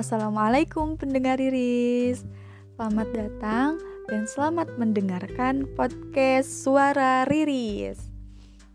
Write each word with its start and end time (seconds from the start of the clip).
Assalamualaikum 0.00 0.96
pendengar 0.96 1.36
Riris 1.36 2.24
Selamat 2.72 3.04
datang 3.12 3.76
dan 4.08 4.24
selamat 4.24 4.80
mendengarkan 4.80 5.68
podcast 5.76 6.48
Suara 6.48 7.28
Riris 7.28 8.00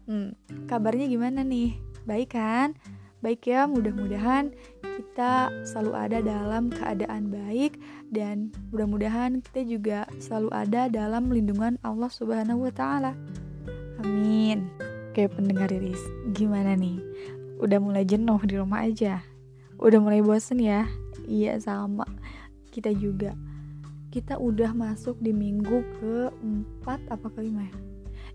hmm, 0.06 0.38
Kabarnya 0.70 1.10
gimana 1.10 1.42
nih? 1.42 1.82
Baik 2.06 2.38
kan? 2.38 2.78
Baik 3.26 3.42
ya, 3.42 3.66
mudah-mudahan 3.66 4.54
kita 4.86 5.50
selalu 5.66 5.98
ada 5.98 6.18
dalam 6.22 6.70
keadaan 6.70 7.34
baik 7.34 7.82
Dan 8.06 8.54
mudah-mudahan 8.70 9.42
kita 9.50 9.66
juga 9.66 10.00
selalu 10.22 10.54
ada 10.54 10.94
dalam 10.94 11.34
lindungan 11.34 11.82
Allah 11.82 12.14
Subhanahu 12.14 12.70
wa 12.70 12.74
Ta'ala. 12.78 13.18
Amin. 14.06 14.70
Oke, 15.10 15.26
pendengar 15.26 15.74
Riris, 15.74 16.06
gimana 16.38 16.78
nih? 16.78 17.02
Udah 17.58 17.82
mulai 17.82 18.06
jenuh 18.06 18.38
di 18.46 18.62
rumah 18.62 18.86
aja? 18.86 19.26
Udah 19.82 19.98
mulai 19.98 20.22
bosen 20.22 20.62
ya? 20.62 20.86
Iya 21.26 21.58
sama. 21.60 22.06
Kita 22.72 22.94
juga. 22.94 23.34
Kita 24.14 24.40
udah 24.40 24.72
masuk 24.72 25.20
di 25.20 25.36
minggu 25.36 25.84
keempat 26.00 27.12
apa 27.12 27.28
kelima 27.36 27.68
ya? 27.68 27.76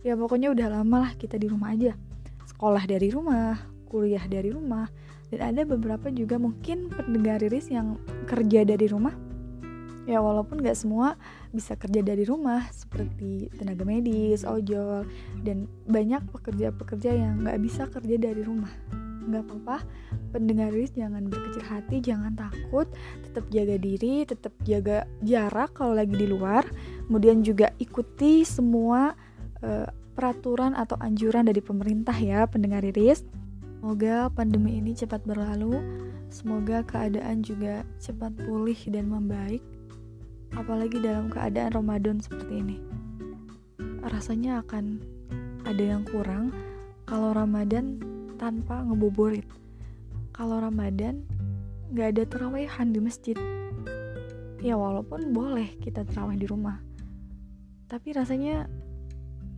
Ya 0.01 0.13
pokoknya 0.17 0.53
udah 0.53 0.81
lama 0.81 1.09
lah 1.09 1.13
kita 1.17 1.41
di 1.41 1.49
rumah 1.49 1.73
aja. 1.73 1.97
Sekolah 2.45 2.85
dari 2.85 3.09
rumah 3.09 3.57
kuliah 3.91 4.23
dari 4.31 4.55
rumah 4.55 4.87
dan 5.35 5.55
ada 5.55 5.63
beberapa 5.67 6.07
juga 6.15 6.39
mungkin 6.39 6.87
pendengar 6.95 7.43
riris 7.43 7.67
yang 7.69 7.99
kerja 8.31 8.63
dari 8.63 8.87
rumah. 8.87 9.13
Ya 10.09 10.19
walaupun 10.19 10.65
gak 10.65 10.79
semua 10.79 11.15
bisa 11.53 11.77
kerja 11.77 12.01
dari 12.01 12.25
rumah 12.25 12.67
seperti 12.73 13.53
tenaga 13.55 13.85
medis, 13.85 14.43
ojol 14.43 15.07
dan 15.45 15.69
banyak 15.87 16.25
pekerja-pekerja 16.33 17.11
yang 17.15 17.45
gak 17.45 17.61
bisa 17.61 17.87
kerja 17.87 18.17
dari 18.17 18.43
rumah 18.43 19.00
nggak 19.27 19.45
apa-apa. 19.47 19.79
Pendengar 20.31 20.73
rilis 20.73 20.95
jangan 20.95 21.27
berkecil 21.27 21.65
hati 21.67 21.97
jangan 22.01 22.33
takut. 22.39 22.87
Tetap 23.29 23.45
jaga 23.53 23.77
diri 23.77 24.25
tetap 24.25 24.55
jaga 24.65 25.05
jarak 25.21 25.77
kalau 25.77 25.97
lagi 25.97 26.15
di 26.17 26.27
luar. 26.29 26.65
Kemudian 27.07 27.43
juga 27.45 27.75
ikuti 27.77 28.47
semua 28.47 29.13
uh, 29.61 29.89
peraturan 30.15 30.77
atau 30.77 31.01
anjuran 31.01 31.49
dari 31.49 31.65
pemerintah 31.65 32.13
ya 32.13 32.45
pendengar 32.45 32.85
rilis 32.85 33.25
semoga 33.81 34.29
pandemi 34.29 34.77
ini 34.77 34.93
cepat 34.93 35.25
berlalu. 35.25 35.81
Semoga 36.31 36.87
keadaan 36.87 37.43
juga 37.43 37.83
cepat 37.99 38.37
pulih 38.47 38.79
dan 38.93 39.11
membaik 39.11 39.65
apalagi 40.55 41.01
dalam 41.03 41.33
keadaan 41.33 41.75
Ramadan 41.75 42.21
seperti 42.23 42.61
ini. 42.61 42.79
Rasanya 44.05 44.63
akan 44.63 45.01
ada 45.65 45.81
yang 45.97 46.05
kurang. 46.07 46.53
Kalau 47.09 47.35
Ramadan 47.35 47.99
tanpa 48.41 48.81
ngebuburit. 48.89 49.45
Kalau 50.33 50.57
Ramadan 50.65 51.21
nggak 51.93 52.09
ada 52.17 52.25
terawehan 52.25 52.97
di 52.97 53.01
masjid. 53.05 53.37
Ya 54.65 54.81
walaupun 54.81 55.37
boleh 55.37 55.77
kita 55.85 56.09
terawih 56.09 56.41
di 56.41 56.49
rumah, 56.49 56.81
tapi 57.89 58.17
rasanya 58.17 58.65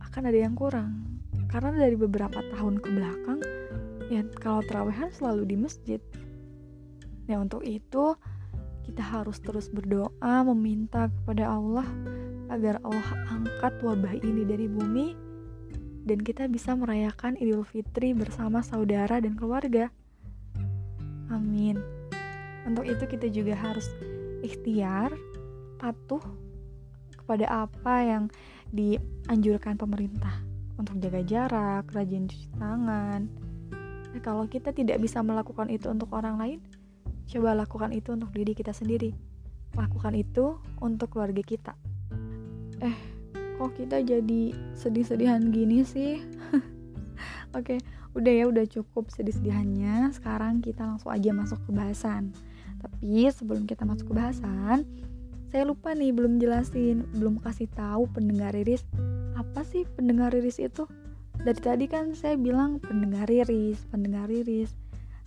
akan 0.03 0.23
ada 0.27 0.39
yang 0.43 0.55
kurang. 0.55 1.07
Karena 1.47 1.75
dari 1.75 1.95
beberapa 1.95 2.43
tahun 2.51 2.83
ke 2.83 2.89
belakang, 2.91 3.39
ya 4.11 4.23
kalau 4.43 4.59
terawehan 4.67 5.11
selalu 5.15 5.47
di 5.47 5.55
masjid. 5.59 5.99
Ya 7.27 7.39
untuk 7.39 7.63
itu 7.63 8.19
kita 8.83 8.99
harus 8.99 9.39
terus 9.39 9.71
berdoa 9.71 10.43
meminta 10.51 11.07
kepada 11.07 11.47
Allah 11.47 11.87
agar 12.51 12.83
Allah 12.83 13.09
angkat 13.31 13.79
wabah 13.79 14.13
ini 14.19 14.43
dari 14.43 14.67
bumi 14.67 15.22
dan 16.03 16.19
kita 16.19 16.51
bisa 16.51 16.75
merayakan 16.75 17.39
Idul 17.39 17.63
Fitri 17.63 18.11
bersama 18.11 18.59
saudara 18.59 19.23
dan 19.23 19.39
keluarga. 19.39 19.87
Amin. 21.31 21.79
Untuk 22.67 22.87
itu 22.87 23.03
kita 23.07 23.27
juga 23.31 23.55
harus 23.55 23.87
ikhtiar, 24.43 25.15
patuh 25.79 26.23
kepada 27.15 27.67
apa 27.67 27.95
yang 28.03 28.23
dianjurkan 28.71 29.79
pemerintah 29.79 30.43
untuk 30.75 30.99
jaga 30.99 31.21
jarak, 31.23 31.85
rajin 31.95 32.27
cuci 32.27 32.47
tangan. 32.59 33.31
Nah, 34.13 34.21
kalau 34.21 34.45
kita 34.45 34.75
tidak 34.75 34.99
bisa 34.99 35.23
melakukan 35.23 35.71
itu 35.71 35.87
untuk 35.87 36.11
orang 36.11 36.35
lain, 36.37 36.59
coba 37.31 37.55
lakukan 37.55 37.95
itu 37.95 38.13
untuk 38.13 38.29
diri 38.35 38.53
kita 38.53 38.75
sendiri. 38.75 39.15
Lakukan 39.73 40.13
itu 40.13 40.59
untuk 40.83 41.15
keluarga 41.17 41.41
kita. 41.41 41.73
Eh, 42.83 43.12
kok 43.57 43.77
kita 43.77 44.01
jadi 44.01 44.53
sedih-sedihan 44.77 45.53
gini 45.53 45.85
sih? 45.85 46.21
Oke 47.57 47.77
udah 48.13 48.33
ya 48.33 48.45
udah 48.49 48.65
cukup 48.69 49.09
sedih-sedihannya. 49.09 50.13
Sekarang 50.13 50.61
kita 50.61 50.85
langsung 50.85 51.09
aja 51.09 51.33
masuk 51.33 51.59
ke 51.65 51.71
bahasan. 51.73 52.29
Tapi 52.81 53.29
sebelum 53.33 53.65
kita 53.65 53.85
masuk 53.87 54.11
ke 54.11 54.15
bahasan 54.15 54.85
saya 55.53 55.69
lupa 55.69 55.93
nih 55.93 56.09
belum 56.09 56.41
jelasin 56.41 57.05
belum 57.13 57.37
kasih 57.37 57.69
tahu 57.77 58.09
pendengar 58.09 58.57
riris 58.57 58.81
apa 59.37 59.61
sih 59.61 59.85
pendengar 59.85 60.33
riris 60.33 60.57
itu? 60.57 60.89
Dari 61.37 61.61
tadi 61.61 61.85
kan 61.85 62.17
saya 62.17 62.37
bilang 62.37 62.81
pendengar 62.81 63.29
riris 63.29 63.77
pendengar 63.93 64.29
riris 64.29 64.73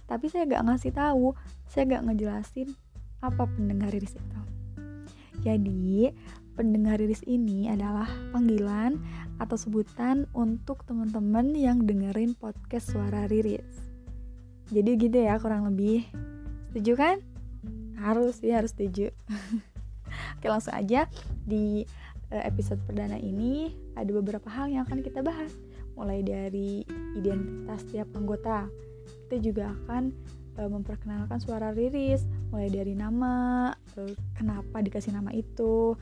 tapi 0.06 0.30
saya 0.30 0.46
gak 0.46 0.66
ngasih 0.70 0.94
tahu 0.94 1.34
saya 1.66 1.98
gak 1.98 2.10
ngejelasin 2.10 2.74
apa 3.22 3.46
pendengar 3.46 3.90
riris 3.94 4.18
itu. 4.18 4.40
Jadi 5.46 6.10
pendengar 6.56 6.96
rilis 6.96 7.20
ini 7.28 7.68
adalah 7.68 8.08
panggilan 8.32 8.96
atau 9.36 9.60
sebutan 9.60 10.24
untuk 10.32 10.82
teman-teman 10.88 11.52
yang 11.52 11.84
dengerin 11.84 12.32
podcast 12.32 12.96
suara 12.96 13.28
riris. 13.28 13.68
Jadi 14.72 14.96
gitu 14.96 15.18
ya 15.20 15.36
kurang 15.36 15.68
lebih. 15.68 16.08
Setuju 16.72 16.92
kan? 16.96 17.16
Harus 18.00 18.40
ya 18.40 18.64
harus 18.64 18.72
setuju. 18.72 19.12
Oke 20.40 20.46
langsung 20.48 20.72
aja 20.72 21.06
di 21.44 21.84
eh, 22.32 22.42
episode 22.48 22.80
perdana 22.88 23.20
ini 23.20 23.76
ada 23.94 24.10
beberapa 24.16 24.48
hal 24.48 24.72
yang 24.72 24.88
akan 24.88 25.04
kita 25.04 25.20
bahas. 25.20 25.52
Mulai 25.94 26.24
dari 26.24 26.82
identitas 27.14 27.84
tiap 27.92 28.08
anggota. 28.16 28.66
Kita 29.28 29.36
juga 29.38 29.76
akan 29.84 30.10
memperkenalkan 30.64 31.36
suara 31.36 31.76
riris, 31.76 32.24
mulai 32.48 32.72
dari 32.72 32.96
nama, 32.96 33.68
eh, 34.00 34.16
kenapa 34.32 34.80
dikasih 34.80 35.12
nama 35.12 35.28
itu, 35.36 35.92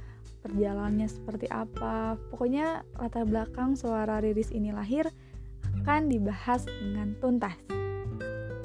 perjalanannya 0.44 1.08
seperti 1.08 1.48
apa. 1.48 2.20
Pokoknya 2.28 2.84
latar 3.00 3.24
belakang 3.24 3.72
suara 3.80 4.20
Riris 4.20 4.52
ini 4.52 4.76
lahir 4.76 5.08
akan 5.80 6.12
dibahas 6.12 6.68
dengan 6.68 7.16
tuntas. 7.18 7.56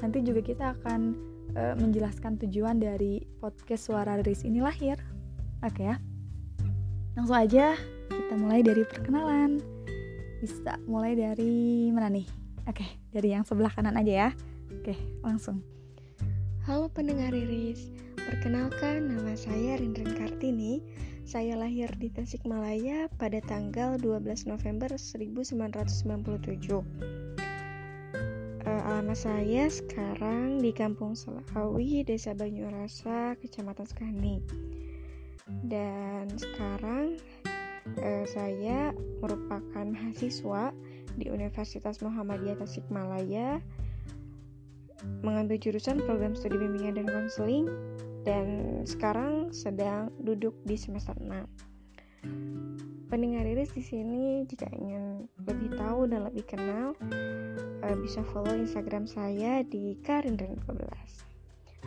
Nanti 0.03 0.19
juga 0.19 0.44
kita 0.44 0.75
akan 0.75 1.16
e, 1.55 1.61
menjelaskan 1.79 2.35
tujuan 2.44 2.83
dari 2.83 3.23
podcast 3.39 3.88
suara 3.88 4.19
Riris 4.19 4.44
ini 4.44 4.59
lahir. 4.59 4.99
Oke 5.63 5.88
ya. 5.88 5.95
Langsung 7.16 7.39
aja 7.39 7.79
kita 8.11 8.35
mulai 8.35 8.59
dari 8.59 8.83
perkenalan. 8.83 9.63
Bisa 10.44 10.79
mulai 10.88 11.16
dari 11.16 11.88
mana 11.91 12.11
nih? 12.11 12.28
Oke, 12.67 12.85
dari 13.11 13.33
yang 13.33 13.44
sebelah 13.44 13.73
kanan 13.73 13.97
aja 13.97 14.13
ya. 14.13 14.29
Oke, 14.79 14.95
langsung. 15.25 15.69
Halo 16.69 16.85
pendengar 16.85 17.34
Riris, 17.34 17.90
perkenalkan 18.13 19.09
nama 19.09 19.34
saya 19.34 19.81
Rindren 19.81 20.13
Kartini 20.13 20.85
saya 21.25 21.57
lahir 21.57 21.90
di 21.97 22.13
Tasikmalaya 22.13 23.09
pada 23.18 23.41
tanggal 23.41 23.97
12 23.97 24.46
November 24.46 24.94
1997. 24.94 25.66
Uh, 26.69 26.85
eh, 28.69 28.81
alamat 28.85 29.18
saya 29.18 29.66
sekarang 29.66 30.62
di 30.62 30.69
Kampung 30.69 31.18
Selawi, 31.18 32.06
Desa 32.06 32.38
Banyurasa, 32.38 33.34
Kecamatan 33.41 33.90
Sekani. 33.90 34.38
Dan 35.66 36.29
sekarang 36.38 37.18
uh, 37.97 38.25
saya 38.29 38.94
merupakan 39.25 39.90
mahasiswa 39.90 40.69
di 41.18 41.34
Universitas 41.34 41.97
Muhammadiyah 42.05 42.61
Tasikmalaya 42.61 43.58
mengambil 45.23 45.57
jurusan 45.59 46.01
program 46.03 46.35
studi 46.35 46.57
bimbingan 46.59 47.03
dan 47.03 47.07
konseling 47.07 47.66
dan 48.28 48.47
sekarang 48.84 49.49
sedang 49.55 50.11
duduk 50.22 50.55
di 50.67 50.75
semester 50.75 51.16
6. 51.17 53.09
Pendengar 53.09 53.41
Iris 53.41 53.73
di 53.73 53.81
sini 53.81 54.46
jika 54.46 54.69
ingin 54.69 55.25
lebih 55.49 55.73
tahu 55.73 56.05
dan 56.05 56.29
lebih 56.29 56.46
kenal 56.46 56.93
uh, 57.81 57.96
bisa 57.97 58.22
follow 58.29 58.53
Instagram 58.53 59.09
saya 59.09 59.66
di 59.66 59.97
karindren12. 60.05 60.85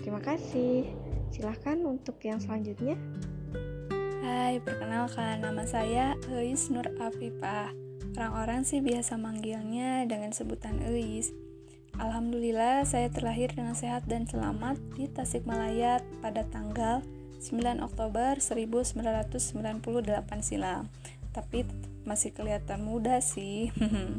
Terima 0.02 0.18
kasih. 0.18 0.90
Silahkan 1.30 1.78
untuk 1.86 2.18
yang 2.26 2.42
selanjutnya. 2.42 2.98
Hai, 4.22 4.58
perkenalkan 4.64 5.46
nama 5.46 5.62
saya 5.62 6.18
Eis 6.32 6.72
Nur 6.72 6.90
Afifah. 6.98 7.70
Orang-orang 8.18 8.66
sih 8.66 8.82
biasa 8.82 9.14
manggilnya 9.14 10.02
dengan 10.10 10.34
sebutan 10.34 10.82
Eis. 10.82 11.30
Alhamdulillah 12.00 12.88
saya 12.88 13.12
terlahir 13.12 13.52
dengan 13.52 13.76
sehat 13.76 14.08
dan 14.08 14.24
selamat 14.24 14.80
di 14.96 15.12
Tasikmalaya 15.12 16.00
pada 16.24 16.48
tanggal 16.48 17.04
9 17.42 17.84
Oktober 17.84 18.40
1998 18.40 19.84
silam. 20.40 20.88
Tapi 21.36 21.68
masih 22.08 22.32
kelihatan 22.32 22.80
muda 22.80 23.20
sih. 23.20 23.68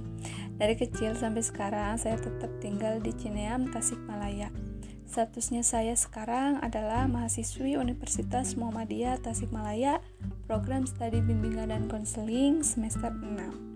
Dari 0.62 0.78
kecil 0.78 1.18
sampai 1.18 1.42
sekarang 1.42 1.98
saya 1.98 2.22
tetap 2.22 2.52
tinggal 2.62 3.02
di 3.02 3.10
Cineam, 3.18 3.74
Tasikmalaya. 3.74 4.54
Statusnya 5.10 5.62
saya 5.62 5.94
sekarang 5.94 6.62
adalah 6.62 7.06
mahasiswi 7.06 7.78
Universitas 7.78 8.58
Muhammadiyah 8.58 9.22
Tasikmalaya, 9.22 10.02
program 10.50 10.86
studi 10.86 11.22
bimbingan 11.22 11.70
dan 11.70 11.86
konseling 11.86 12.66
semester 12.66 13.14
6. 13.14 13.73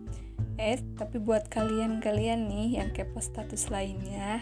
Eh, 0.58 0.82
tapi 0.98 1.22
buat 1.22 1.46
kalian-kalian 1.54 2.50
nih 2.50 2.82
yang 2.82 2.90
kepo 2.90 3.22
status 3.22 3.70
lainnya, 3.70 4.42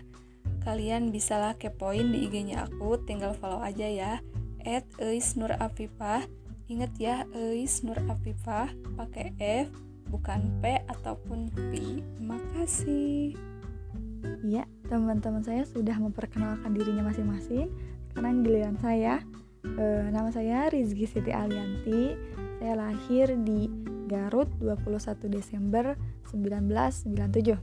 kalian 0.64 1.12
bisalah 1.12 1.60
kepoin 1.60 2.16
di 2.16 2.26
IG-nya 2.32 2.72
aku, 2.72 2.96
tinggal 3.04 3.36
follow 3.36 3.60
aja 3.60 3.86
ya. 3.86 4.14
At 4.64 4.88
Eis 4.98 5.36
Nur 5.36 5.52
Afifah. 5.52 6.24
Ingat 6.72 6.98
ya, 6.98 7.28
Eis 7.36 7.84
Nur 7.84 8.00
Afifah 8.08 8.72
pakai 8.96 9.36
F, 9.38 9.70
bukan 10.08 10.42
P 10.64 10.80
ataupun 10.88 11.52
P. 11.52 12.02
Makasih. 12.24 13.36
Iya, 14.42 14.66
teman-teman 14.90 15.44
saya 15.46 15.68
sudah 15.68 16.00
memperkenalkan 16.00 16.74
dirinya 16.74 17.12
masing-masing. 17.12 17.70
Sekarang 18.10 18.42
giliran 18.42 18.80
saya. 18.82 19.22
E, 19.62 20.10
nama 20.10 20.32
saya 20.34 20.72
Rizky 20.72 21.06
Siti 21.06 21.30
Alianti. 21.30 22.18
Saya 22.58 22.74
lahir 22.74 23.36
di 23.46 23.70
Garut 24.06 24.50
21 24.62 25.28
Desember 25.30 26.00
1997. 26.30 27.58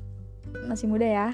Masih 0.68 0.86
muda 0.90 1.06
ya. 1.06 1.28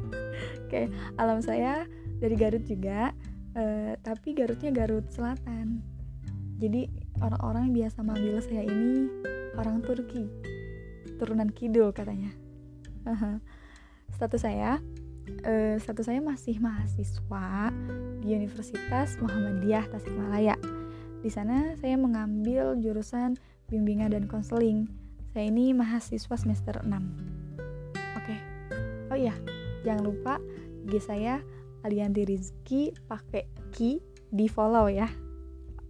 Oke, 0.66 0.90
alam 1.18 1.42
saya 1.42 1.86
dari 2.18 2.34
Garut 2.34 2.64
juga, 2.66 3.14
e, 3.54 3.94
tapi 4.02 4.34
Garutnya 4.34 4.72
Garut 4.74 5.06
Selatan. 5.12 5.82
Jadi 6.56 6.88
orang-orang 7.20 7.76
biasa 7.76 8.00
manggil 8.00 8.40
saya 8.40 8.64
ini 8.64 9.06
orang 9.60 9.84
Turki, 9.84 10.26
turunan 11.20 11.52
kidul 11.52 11.92
katanya. 11.92 12.32
status 14.16 14.42
saya 14.42 14.80
uh, 15.44 15.76
status 15.80 16.06
saya 16.06 16.20
masih 16.22 16.58
mahasiswa 16.62 17.70
di 18.22 18.28
Universitas 18.34 19.18
Muhammadiyah 19.18 19.86
Tasikmalaya. 19.90 20.56
Di 21.22 21.30
sana 21.32 21.74
saya 21.80 21.98
mengambil 21.98 22.78
jurusan 22.78 23.34
bimbingan 23.66 24.14
dan 24.14 24.24
konseling. 24.30 24.86
Saya 25.34 25.50
ini 25.50 25.74
mahasiswa 25.74 26.36
semester 26.38 26.80
6. 26.80 26.86
Oke. 26.86 27.02
Okay. 28.22 28.38
Oh 29.10 29.18
iya, 29.18 29.34
jangan 29.82 30.06
lupa 30.06 30.34
IG 30.86 31.02
saya 31.02 31.42
Alianti 31.82 32.26
Rizky 32.26 32.94
pakai 33.06 33.46
ki 33.74 34.02
di 34.30 34.46
follow 34.46 34.90
ya. 34.90 35.06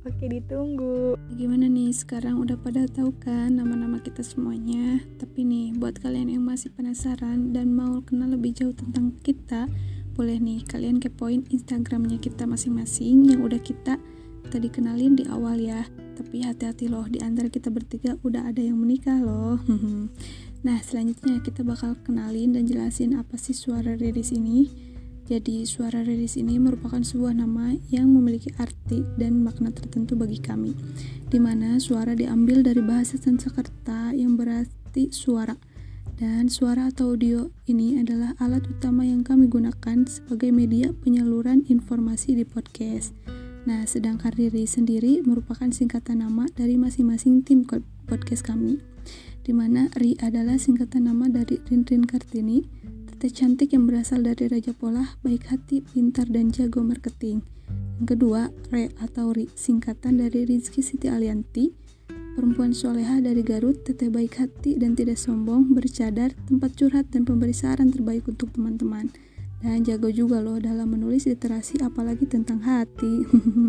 Oke 0.06 0.30
ditunggu 0.30 1.18
Gimana 1.34 1.66
nih 1.66 1.90
sekarang 1.90 2.38
udah 2.38 2.54
pada 2.62 2.86
tahu 2.86 3.10
kan 3.18 3.58
nama-nama 3.58 3.98
kita 3.98 4.22
semuanya 4.22 5.02
Tapi 5.18 5.42
nih 5.42 5.74
buat 5.74 5.98
kalian 5.98 6.30
yang 6.30 6.46
masih 6.46 6.70
penasaran 6.70 7.50
dan 7.50 7.74
mau 7.74 7.98
kenal 8.06 8.30
lebih 8.30 8.54
jauh 8.54 8.70
tentang 8.70 9.18
kita 9.26 9.66
Boleh 10.14 10.38
nih 10.38 10.62
kalian 10.62 11.02
kepoin 11.02 11.42
Instagramnya 11.50 12.22
kita 12.22 12.46
masing-masing 12.46 13.34
yang 13.34 13.42
udah 13.42 13.58
kita 13.58 13.98
tadi 14.46 14.70
kenalin 14.70 15.18
di 15.18 15.26
awal 15.26 15.58
ya 15.58 15.82
Tapi 16.16 16.42
hati-hati 16.48 16.88
loh 16.88 17.04
di 17.04 17.20
antara 17.20 17.52
kita 17.52 17.68
bertiga 17.68 18.16
udah 18.24 18.48
ada 18.48 18.64
yang 18.64 18.80
menikah 18.80 19.20
loh 19.20 19.60
Nah 20.66 20.80
selanjutnya 20.80 21.44
kita 21.44 21.60
bakal 21.60 21.94
kenalin 22.00 22.56
dan 22.56 22.64
jelasin 22.64 23.20
apa 23.20 23.36
sih 23.36 23.52
suara 23.52 23.94
riris 23.94 24.32
ini 24.32 24.86
jadi, 25.26 25.66
suara 25.66 26.06
riris 26.06 26.38
ini 26.38 26.54
merupakan 26.62 27.02
sebuah 27.02 27.34
nama 27.34 27.74
yang 27.90 28.14
memiliki 28.14 28.54
arti 28.62 29.02
dan 29.18 29.42
makna 29.42 29.74
tertentu 29.74 30.14
bagi 30.14 30.38
kami, 30.38 30.70
di 31.26 31.42
mana 31.42 31.82
suara 31.82 32.14
diambil 32.14 32.62
dari 32.62 32.78
bahasa 32.78 33.18
Sanskerta 33.18 34.14
yang 34.14 34.38
berarti 34.38 35.10
suara. 35.10 35.58
Dan 36.14 36.46
suara 36.46 36.94
atau 36.94 37.18
audio 37.18 37.50
ini 37.66 37.98
adalah 37.98 38.38
alat 38.38 38.70
utama 38.70 39.02
yang 39.02 39.26
kami 39.26 39.50
gunakan 39.50 40.06
sebagai 40.06 40.54
media 40.54 40.94
penyaluran 40.94 41.66
informasi 41.66 42.38
di 42.38 42.46
podcast. 42.46 43.35
Nah, 43.66 43.82
sedangkan 43.82 44.30
Riri 44.30 44.62
sendiri 44.62 45.26
merupakan 45.26 45.66
singkatan 45.66 46.22
nama 46.22 46.46
dari 46.54 46.78
masing-masing 46.78 47.42
tim 47.42 47.66
podcast 48.06 48.46
kami, 48.46 48.78
di 49.42 49.50
mana 49.50 49.90
Ri 49.98 50.14
adalah 50.22 50.54
singkatan 50.54 51.10
nama 51.10 51.26
dari 51.26 51.58
Rinrin 51.66 52.06
Kartini, 52.06 52.62
Tete 53.10 53.26
cantik 53.34 53.74
yang 53.74 53.90
berasal 53.90 54.22
dari 54.22 54.46
Raja 54.46 54.70
Polah, 54.70 55.18
baik 55.26 55.50
hati, 55.50 55.82
pintar, 55.82 56.30
dan 56.30 56.54
jago 56.54 56.86
marketing. 56.86 57.42
Yang 57.98 58.06
kedua, 58.14 58.54
Re 58.70 58.94
atau 59.02 59.34
Ri, 59.34 59.50
singkatan 59.58 60.22
dari 60.22 60.46
Rizky 60.46 60.86
Siti 60.86 61.10
Alianti, 61.10 61.74
perempuan 62.38 62.70
soleha 62.70 63.18
dari 63.18 63.42
Garut, 63.42 63.82
teteh 63.82 64.14
baik 64.14 64.46
hati 64.46 64.78
dan 64.78 64.94
tidak 64.94 65.18
sombong, 65.18 65.74
bercadar, 65.74 66.38
tempat 66.46 66.70
curhat 66.78 67.10
dan 67.10 67.26
pemberi 67.26 67.50
saran 67.50 67.90
terbaik 67.90 68.30
untuk 68.30 68.54
teman-teman. 68.54 69.10
Dan 69.60 69.82
jago 69.84 70.12
juga 70.12 70.44
loh 70.44 70.60
dalam 70.60 70.92
menulis 70.92 71.24
literasi 71.24 71.80
apalagi 71.80 72.28
tentang 72.28 72.60
hati. 72.60 73.24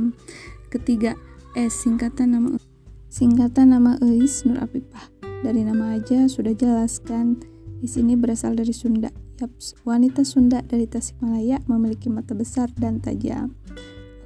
Ketiga, 0.73 1.15
S 1.55 1.87
singkatan 1.87 2.35
nama 2.35 2.59
singkatan 3.07 3.71
nama 3.71 3.95
Eis 4.03 4.43
Nur 4.43 4.59
Apipah. 4.59 5.09
Dari 5.41 5.63
nama 5.63 5.95
aja 5.95 6.27
sudah 6.27 6.51
jelaskan 6.51 7.39
di 7.77 7.85
sini 7.85 8.17
berasal 8.17 8.57
dari 8.57 8.73
Sunda 8.73 9.13
Yaps, 9.37 9.77
wanita 9.85 10.25
Sunda 10.25 10.65
dari 10.65 10.89
Tasikmalaya 10.89 11.61
memiliki 11.69 12.09
mata 12.09 12.33
besar 12.33 12.73
dan 12.73 12.97
tajam. 12.97 13.53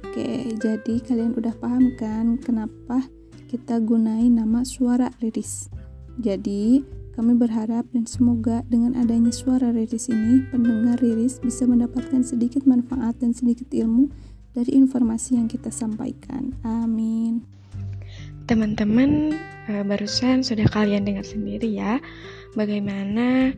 Oke, 0.08 0.56
jadi 0.56 0.94
kalian 1.04 1.36
udah 1.36 1.52
paham 1.60 1.92
kan 2.00 2.40
kenapa 2.40 3.04
kita 3.52 3.76
gunain 3.84 4.32
nama 4.32 4.64
suara 4.64 5.12
riris. 5.20 5.68
Jadi, 6.16 6.80
kami 7.12 7.36
berharap 7.36 7.84
dan 7.92 8.08
semoga 8.08 8.64
dengan 8.72 8.96
adanya 8.96 9.28
suara 9.28 9.68
riris 9.68 10.08
ini, 10.08 10.48
pendengar 10.48 10.96
riris 10.96 11.36
bisa 11.44 11.68
mendapatkan 11.68 12.24
sedikit 12.24 12.64
manfaat 12.64 13.20
dan 13.20 13.36
sedikit 13.36 13.68
ilmu 13.68 14.08
dari 14.56 14.72
informasi 14.76 15.36
yang 15.36 15.48
kita 15.48 15.68
sampaikan. 15.68 16.56
Amin. 16.64 17.44
Teman-teman, 18.48 19.36
eh, 19.68 19.84
barusan 19.84 20.40
sudah 20.40 20.64
kalian 20.72 21.04
dengar 21.04 21.24
sendiri 21.24 21.68
ya, 21.68 22.00
bagaimana 22.56 23.52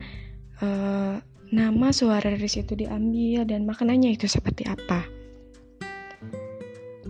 uh, 0.59 1.19
nama 1.51 1.87
suara 1.95 2.27
riris 2.35 2.59
itu 2.59 2.75
diambil 2.75 3.47
dan 3.47 3.63
maknanya 3.63 4.11
itu 4.11 4.27
seperti 4.27 4.67
apa. 4.67 5.07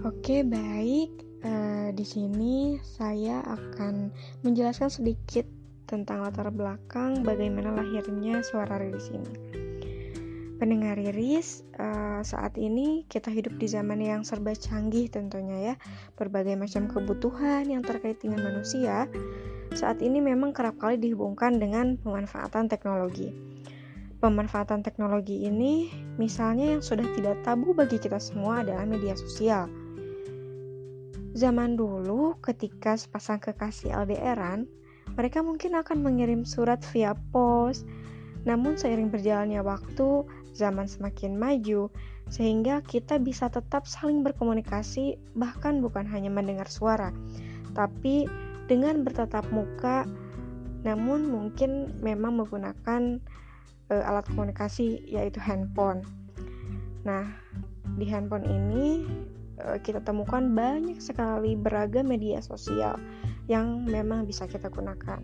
Oke, 0.05 0.45
baik. 0.45 1.25
Uh, 1.45 1.93
di 1.93 2.01
sini 2.01 2.81
saya 2.81 3.45
akan 3.45 4.09
menjelaskan 4.41 4.89
sedikit 4.89 5.45
tentang 5.85 6.21
latar 6.25 6.49
belakang 6.49 7.21
bagaimana 7.21 7.73
lahirnya 7.73 8.41
suara 8.41 8.77
riris 8.77 9.09
ini. 9.13 9.33
Pendengar 10.55 10.95
riris, 10.95 11.67
uh, 11.77 12.23
saat 12.25 12.55
ini 12.55 13.03
kita 13.11 13.27
hidup 13.27 13.59
di 13.59 13.67
zaman 13.67 13.99
yang 13.99 14.21
serba 14.23 14.55
canggih 14.55 15.11
tentunya 15.11 15.73
ya. 15.73 15.75
Berbagai 16.15 16.55
macam 16.55 16.87
kebutuhan 16.89 17.67
yang 17.69 17.83
terkait 17.85 18.19
dengan 18.23 18.41
manusia 18.43 19.05
saat 19.75 19.99
ini 19.99 20.23
memang 20.23 20.55
kerap 20.55 20.79
kali 20.79 20.95
dihubungkan 20.95 21.59
dengan 21.59 21.99
pemanfaatan 21.99 22.71
teknologi 22.71 23.55
pemanfaatan 24.25 24.81
teknologi 24.81 25.45
ini, 25.45 25.93
misalnya 26.17 26.73
yang 26.73 26.81
sudah 26.81 27.05
tidak 27.13 27.45
tabu 27.45 27.77
bagi 27.77 28.01
kita 28.01 28.17
semua 28.17 28.65
adalah 28.65 28.81
media 28.81 29.13
sosial. 29.13 29.69
Zaman 31.37 31.77
dulu, 31.77 32.39
ketika 32.41 32.97
sepasang 32.97 33.37
kekasih 33.37 33.93
LDRan, 33.93 34.65
mereka 35.15 35.43
mungkin 35.43 35.79
akan 35.79 36.03
mengirim 36.03 36.41
surat 36.43 36.83
via 36.91 37.15
pos. 37.31 37.87
Namun 38.45 38.77
seiring 38.77 39.09
berjalannya 39.09 39.65
waktu, 39.65 40.27
zaman 40.53 40.85
semakin 40.85 41.33
maju, 41.35 41.89
sehingga 42.29 42.85
kita 42.85 43.17
bisa 43.17 43.49
tetap 43.49 43.89
saling 43.89 44.21
berkomunikasi, 44.21 45.17
bahkan 45.33 45.81
bukan 45.81 46.05
hanya 46.05 46.29
mendengar 46.29 46.69
suara, 46.69 47.09
tapi 47.73 48.29
dengan 48.69 49.01
bertatap 49.01 49.45
muka, 49.49 50.05
namun 50.85 51.25
mungkin 51.25 51.89
memang 52.01 52.37
menggunakan 52.37 53.17
uh, 53.89 54.03
alat 54.09 54.25
komunikasi 54.29 55.01
yaitu 55.09 55.37
handphone. 55.41 56.01
Nah, 57.05 57.29
di 57.97 58.05
handphone 58.09 58.45
ini 58.45 59.05
kita 59.83 60.03
temukan 60.03 60.43
banyak 60.43 60.99
sekali 60.99 61.55
beragam 61.55 62.11
media 62.11 62.43
sosial 62.43 62.99
yang 63.47 63.87
memang 63.87 64.27
bisa 64.27 64.49
kita 64.49 64.67
gunakan. 64.67 65.23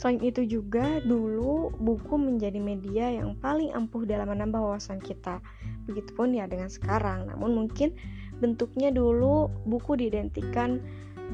Selain 0.00 0.16
itu 0.24 0.48
juga 0.48 1.04
dulu 1.04 1.76
buku 1.76 2.16
menjadi 2.16 2.56
media 2.56 3.12
yang 3.12 3.36
paling 3.36 3.68
ampuh 3.76 4.08
dalam 4.08 4.32
menambah 4.32 4.56
wawasan 4.56 4.96
kita. 4.96 5.44
Begitupun 5.84 6.40
ya 6.40 6.48
dengan 6.48 6.72
sekarang. 6.72 7.28
Namun 7.28 7.52
mungkin 7.52 7.92
bentuknya 8.40 8.88
dulu 8.88 9.52
buku 9.68 10.00
diidentikan 10.00 10.80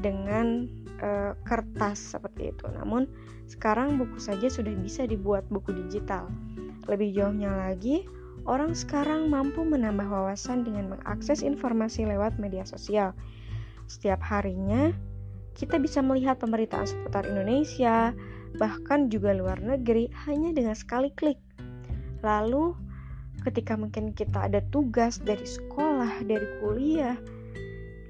dengan 0.03 0.67
e, 0.99 1.31
kertas 1.47 2.11
seperti 2.11 2.51
itu. 2.51 2.67
Namun 2.67 3.07
sekarang 3.47 3.95
buku 3.95 4.19
saja 4.19 4.51
sudah 4.51 4.75
bisa 4.75 5.07
dibuat 5.07 5.47
buku 5.47 5.71
digital. 5.71 6.27
Lebih 6.91 7.15
jauhnya 7.15 7.47
lagi, 7.55 8.03
orang 8.45 8.77
sekarang 8.77 9.31
mampu 9.31 9.65
menambah 9.65 10.05
wawasan 10.05 10.67
dengan 10.67 10.93
mengakses 10.93 11.41
informasi 11.41 12.05
lewat 12.05 12.37
media 12.37 12.67
sosial. 12.67 13.15
Setiap 13.87 14.21
harinya, 14.21 14.93
kita 15.57 15.81
bisa 15.81 16.05
melihat 16.05 16.37
pemberitaan 16.37 16.85
seputar 16.85 17.25
Indonesia, 17.25 18.13
bahkan 18.61 19.09
juga 19.09 19.33
luar 19.33 19.57
negeri 19.57 20.11
hanya 20.29 20.53
dengan 20.53 20.77
sekali 20.77 21.09
klik. 21.17 21.41
Lalu, 22.21 22.77
ketika 23.47 23.73
mungkin 23.73 24.13
kita 24.13 24.51
ada 24.51 24.61
tugas 24.69 25.17
dari 25.23 25.45
sekolah, 25.47 26.21
dari 26.27 26.45
kuliah 26.61 27.17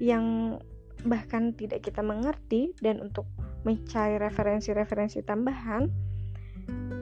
yang 0.02 0.58
bahkan 1.06 1.54
tidak 1.54 1.86
kita 1.86 2.02
mengerti 2.02 2.74
dan 2.82 2.98
untuk 2.98 3.24
mencari 3.62 4.18
referensi-referensi 4.18 5.22
tambahan 5.22 5.90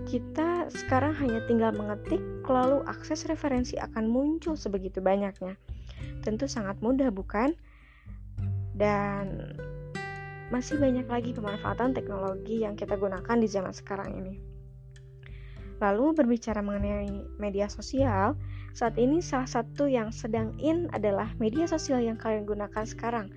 kita 0.06 0.70
sekarang 0.70 1.12
hanya 1.18 1.42
tinggal 1.50 1.74
mengetik 1.74 2.22
lalu 2.46 2.80
akses 2.86 3.26
referensi 3.26 3.74
akan 3.74 4.06
muncul 4.06 4.54
sebegitu 4.54 5.02
banyaknya. 5.02 5.58
Tentu 6.22 6.46
sangat 6.46 6.78
mudah 6.78 7.10
bukan? 7.10 7.58
Dan 8.78 9.58
masih 10.54 10.78
banyak 10.78 11.10
lagi 11.10 11.34
pemanfaatan 11.34 11.90
teknologi 11.90 12.62
yang 12.62 12.78
kita 12.78 12.94
gunakan 12.94 13.36
di 13.42 13.48
zaman 13.50 13.74
sekarang 13.74 14.14
ini. 14.14 14.34
Lalu 15.82 16.16
berbicara 16.16 16.62
mengenai 16.62 17.36
media 17.36 17.66
sosial, 17.68 18.38
saat 18.72 18.96
ini 18.96 19.20
salah 19.20 19.50
satu 19.50 19.90
yang 19.90 20.14
sedang 20.14 20.54
in 20.62 20.88
adalah 20.94 21.34
media 21.36 21.68
sosial 21.68 22.00
yang 22.00 22.16
kalian 22.16 22.48
gunakan 22.48 22.86
sekarang, 22.86 23.28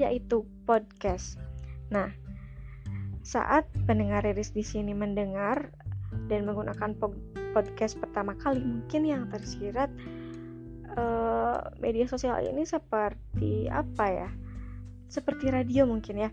yaitu 0.00 0.42
podcast. 0.66 1.38
Nah, 1.92 2.10
saat 3.22 3.68
pendengar 3.86 4.26
Riris 4.26 4.50
di 4.50 4.66
sini 4.66 4.90
mendengar 4.90 5.70
dan 6.30 6.48
menggunakan 6.48 6.96
podcast 7.52 8.00
pertama 8.00 8.34
kali, 8.38 8.62
mungkin 8.62 9.02
yang 9.04 9.22
tersirat 9.30 9.90
uh, 10.96 11.70
media 11.78 12.08
sosial 12.08 12.40
ini 12.42 12.64
seperti 12.64 13.68
apa 13.68 14.06
ya? 14.08 14.30
Seperti 15.08 15.52
radio 15.52 15.86
mungkin 15.86 16.28
ya. 16.28 16.30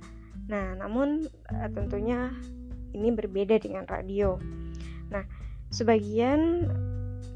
Nah, 0.47 0.79
namun 0.79 1.27
uh, 1.51 1.69
tentunya 1.71 2.31
ini 2.91 3.11
berbeda 3.13 3.59
dengan 3.61 3.87
radio. 3.87 4.35
Nah, 5.11 5.23
Sebagian 5.71 6.67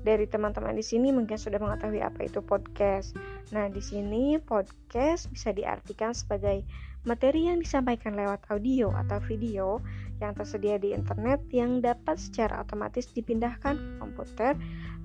dari 0.04 0.28
teman-teman 0.28 0.76
di 0.76 0.84
sini 0.84 1.16
mungkin 1.16 1.40
sudah 1.40 1.56
mengetahui 1.56 2.04
apa 2.04 2.28
itu 2.28 2.44
podcast. 2.44 3.16
Nah, 3.56 3.72
di 3.72 3.80
sini 3.80 4.36
podcast 4.44 5.32
bisa 5.32 5.56
diartikan 5.56 6.12
sebagai 6.12 6.68
materi 7.06 7.48
yang 7.48 7.62
disampaikan 7.62 8.18
lewat 8.18 8.42
audio 8.50 8.90
atau 9.06 9.22
video 9.30 9.80
yang 10.20 10.34
tersedia 10.34 10.82
di 10.82 10.92
internet 10.92 11.42
yang 11.54 11.80
dapat 11.80 12.18
secara 12.18 12.66
otomatis 12.66 13.06
dipindahkan 13.14 13.78
ke 13.78 13.92
komputer 14.02 14.54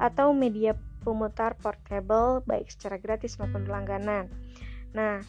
atau 0.00 0.33
media 0.33 0.73
pemutar 1.04 1.57
portable 1.61 2.45
baik 2.45 2.69
secara 2.73 3.00
gratis 3.00 3.37
maupun 3.40 3.64
berlangganan. 3.64 4.28
Nah, 4.97 5.21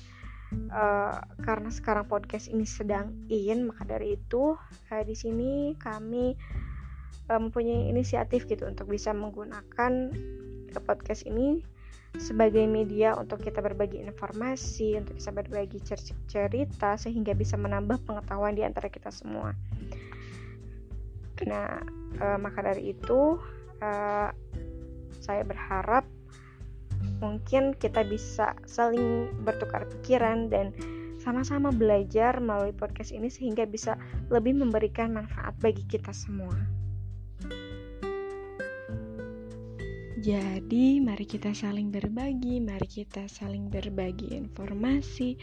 uh, 0.72 1.16
karena 1.44 1.70
sekarang 1.72 2.08
podcast 2.08 2.51
ini 2.51 2.68
sedang 2.68 3.12
in, 3.32 3.72
maka 3.72 3.88
dari 3.88 4.20
itu 4.20 4.56
uh, 4.92 5.04
di 5.04 5.16
sini 5.16 5.75
kami 5.80 6.36
mempunyai 7.32 7.88
inisiatif 7.88 8.44
gitu 8.48 8.68
untuk 8.68 8.92
bisa 8.92 9.16
menggunakan 9.16 10.12
podcast 10.84 11.24
ini 11.28 11.63
sebagai 12.20 12.68
media 12.68 13.15
untuk 13.15 13.39
kita 13.39 13.63
berbagi 13.63 14.03
informasi, 14.03 15.00
untuk 15.00 15.15
bisa 15.15 15.32
berbagi 15.32 15.80
cerita 16.27 17.00
sehingga 17.00 17.32
bisa 17.32 17.56
menambah 17.56 18.03
pengetahuan 18.03 18.56
di 18.56 18.68
antara 18.68 18.91
kita 18.91 19.13
semua. 19.13 19.56
Nah, 21.48 21.82
e, 22.20 22.25
maka 22.38 22.60
dari 22.62 22.91
itu 22.91 23.39
e, 23.80 23.91
saya 25.24 25.44
berharap 25.48 26.03
mungkin 27.24 27.74
kita 27.77 28.06
bisa 28.06 28.53
saling 28.68 29.32
bertukar 29.41 29.88
pikiran 29.89 30.51
dan 30.51 30.75
sama-sama 31.22 31.70
belajar 31.70 32.41
melalui 32.41 32.74
podcast 32.74 33.13
ini 33.13 33.30
sehingga 33.30 33.65
bisa 33.70 33.94
lebih 34.34 34.58
memberikan 34.58 35.13
manfaat 35.13 35.53
bagi 35.62 35.86
kita 35.86 36.10
semua. 36.13 36.80
Jadi, 40.22 41.01
mari 41.01 41.25
kita 41.25 41.50
saling 41.50 41.90
berbagi, 41.90 42.62
mari 42.62 42.86
kita 42.86 43.25
saling 43.25 43.74
berbagi 43.74 44.30
informasi 44.38 45.34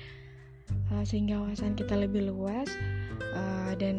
uh, 0.94 1.02
sehingga 1.02 1.42
wawasan 1.42 1.74
kita 1.74 1.98
lebih 1.98 2.30
luas. 2.30 2.70
Uh, 3.34 3.74
dan 3.74 3.98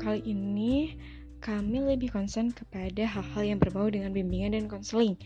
kali 0.00 0.24
ini 0.24 0.96
kami 1.44 1.84
lebih 1.84 2.08
concern 2.16 2.48
kepada 2.48 3.04
hal-hal 3.04 3.44
yang 3.44 3.60
berbau 3.60 3.92
dengan 3.92 4.16
bimbingan 4.16 4.56
dan 4.56 4.72
konseling. 4.72 5.20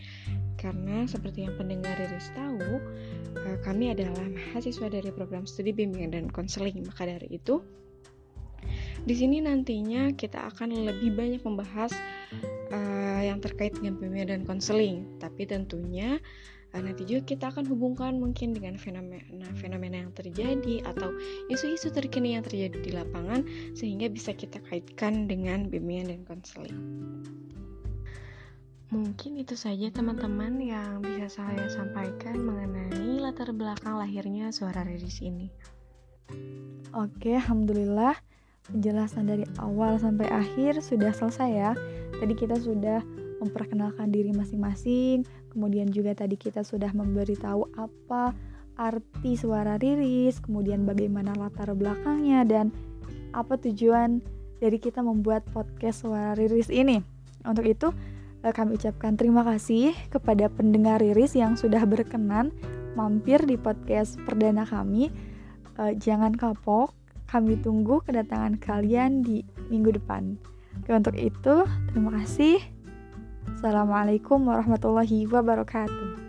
Karena 0.59 1.07
seperti 1.07 1.47
yang 1.47 1.55
pendengar 1.55 1.95
Riris 1.95 2.35
tahu, 2.35 2.83
uh, 3.47 3.57
kami 3.63 3.95
adalah 3.95 4.27
mahasiswa 4.27 4.91
dari 4.91 5.07
program 5.07 5.47
studi 5.47 5.71
bimbingan 5.71 6.19
dan 6.19 6.27
konseling. 6.27 6.83
Maka 6.83 7.07
dari 7.15 7.31
itu, 7.31 7.63
di 9.07 9.15
sini 9.15 9.39
nantinya 9.39 10.11
kita 10.19 10.51
akan 10.51 10.83
lebih 10.83 11.15
banyak 11.15 11.39
membahas 11.47 11.95
yang 13.25 13.41
terkait 13.41 13.73
dengan 13.73 13.97
bimbingan 13.97 14.29
dan 14.29 14.41
konseling, 14.45 15.05
tapi 15.17 15.49
tentunya 15.49 16.21
uh, 16.75 16.81
nanti 16.83 17.07
juga 17.07 17.33
kita 17.33 17.49
akan 17.49 17.65
hubungkan 17.71 18.19
mungkin 18.19 18.51
dengan 18.51 18.75
fenomena-fenomena 18.75 20.05
yang 20.05 20.11
terjadi 20.13 20.83
atau 20.85 21.15
isu-isu 21.49 21.89
terkini 21.89 22.37
yang 22.37 22.43
terjadi 22.43 22.77
di 22.77 22.91
lapangan 22.93 23.41
sehingga 23.73 24.11
bisa 24.11 24.35
kita 24.35 24.59
kaitkan 24.67 25.25
dengan 25.25 25.71
bimbingan 25.71 26.13
dan 26.13 26.21
konseling. 26.27 26.77
Mungkin 28.93 29.41
itu 29.41 29.57
saja 29.57 29.89
teman-teman 29.89 30.61
yang 30.61 31.01
bisa 31.01 31.27
saya 31.27 31.65
sampaikan 31.73 32.37
mengenai 32.37 33.17
latar 33.17 33.49
belakang 33.49 33.97
lahirnya 33.97 34.53
suara 34.53 34.85
Riris 34.85 35.25
ini. 35.25 35.49
Oke, 36.93 37.35
alhamdulillah 37.35 38.15
penjelasan 38.69 39.29
dari 39.29 39.45
awal 39.61 40.01
sampai 40.01 40.25
akhir 40.29 40.81
sudah 40.81 41.13
selesai 41.13 41.49
ya. 41.49 41.71
Tadi 42.17 42.33
kita 42.33 42.57
sudah 42.57 43.03
memperkenalkan 43.43 44.09
diri 44.09 44.31
masing-masing, 44.31 45.27
kemudian 45.51 45.91
juga 45.91 46.15
tadi 46.15 46.39
kita 46.39 46.63
sudah 46.63 46.89
memberitahu 46.95 47.67
apa 47.75 48.33
arti 48.75 49.39
suara 49.39 49.79
riris, 49.79 50.39
kemudian 50.43 50.83
bagaimana 50.83 51.31
latar 51.35 51.71
belakangnya 51.75 52.43
dan 52.43 52.65
apa 53.35 53.59
tujuan 53.59 54.23
dari 54.59 54.79
kita 54.79 55.03
membuat 55.03 55.43
podcast 55.51 56.07
suara 56.07 56.33
riris 56.35 56.71
ini. 56.71 57.03
Untuk 57.43 57.67
itu, 57.67 57.91
eh, 58.43 58.51
kami 58.55 58.79
ucapkan 58.79 59.19
terima 59.19 59.43
kasih 59.43 59.93
kepada 60.09 60.47
pendengar 60.49 61.03
riris 61.03 61.35
yang 61.35 61.59
sudah 61.59 61.83
berkenan 61.83 62.51
mampir 62.95 63.43
di 63.43 63.59
podcast 63.59 64.15
perdana 64.23 64.63
kami. 64.63 65.11
Eh, 65.75 65.93
jangan 65.99 66.31
kapok, 66.33 66.95
kami 67.25 67.57
tunggu 67.61 68.01
kedatangan 68.05 68.57
kalian 68.61 69.21
di 69.25 69.41
minggu 69.69 69.97
depan. 69.97 70.37
Oke, 70.81 70.91
untuk 70.91 71.15
itu, 71.15 71.55
terima 71.91 72.19
kasih. 72.21 72.59
Assalamualaikum 73.55 74.43
warahmatullahi 74.45 75.29
wabarakatuh. 75.29 76.24